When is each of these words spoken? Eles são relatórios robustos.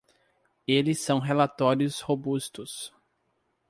Eles 0.65 0.99
são 0.99 1.19
relatórios 1.19 2.01
robustos. 2.01 2.91